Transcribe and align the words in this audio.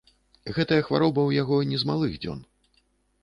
Гэтая 0.55 0.79
хвароба 0.87 1.21
ў 1.25 1.31
яго 1.43 1.59
не 1.73 1.77
з 1.81 1.89
малых 1.91 2.15
дзён. 2.23 2.39